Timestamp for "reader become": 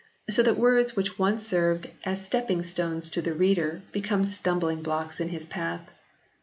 3.35-4.23